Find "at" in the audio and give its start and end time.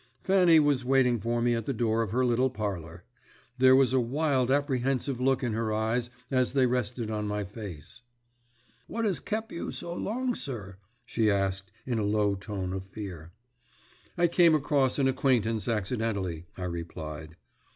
1.53-1.67